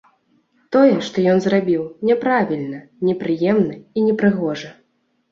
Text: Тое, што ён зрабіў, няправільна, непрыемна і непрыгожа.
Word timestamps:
Тое, 0.75 0.93
што 1.09 1.17
ён 1.33 1.41
зрабіў, 1.45 1.83
няправільна, 2.09 2.79
непрыемна 3.09 3.77
і 3.77 3.99
непрыгожа. 4.07 4.73